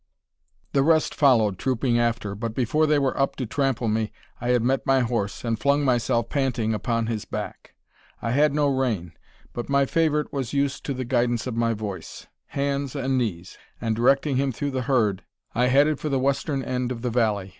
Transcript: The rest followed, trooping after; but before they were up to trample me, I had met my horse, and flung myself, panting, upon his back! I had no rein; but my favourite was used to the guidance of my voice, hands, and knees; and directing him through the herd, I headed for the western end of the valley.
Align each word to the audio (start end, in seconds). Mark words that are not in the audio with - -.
The 0.73 0.81
rest 0.81 1.13
followed, 1.13 1.59
trooping 1.59 1.99
after; 1.99 2.33
but 2.33 2.55
before 2.55 2.87
they 2.87 2.97
were 2.97 3.15
up 3.19 3.35
to 3.35 3.45
trample 3.45 3.87
me, 3.87 4.11
I 4.41 4.49
had 4.49 4.63
met 4.63 4.83
my 4.83 5.01
horse, 5.01 5.43
and 5.45 5.59
flung 5.59 5.85
myself, 5.85 6.27
panting, 6.27 6.73
upon 6.73 7.05
his 7.05 7.23
back! 7.23 7.75
I 8.19 8.31
had 8.31 8.51
no 8.51 8.65
rein; 8.67 9.13
but 9.53 9.69
my 9.69 9.85
favourite 9.85 10.33
was 10.33 10.53
used 10.53 10.83
to 10.85 10.95
the 10.95 11.05
guidance 11.05 11.45
of 11.45 11.55
my 11.55 11.75
voice, 11.75 12.25
hands, 12.47 12.95
and 12.95 13.15
knees; 13.15 13.59
and 13.79 13.95
directing 13.95 14.37
him 14.37 14.51
through 14.51 14.71
the 14.71 14.81
herd, 14.89 15.23
I 15.53 15.67
headed 15.67 15.99
for 15.99 16.09
the 16.09 16.17
western 16.17 16.63
end 16.63 16.91
of 16.91 17.03
the 17.03 17.11
valley. 17.11 17.49